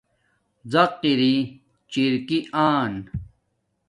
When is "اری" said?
1.07-1.35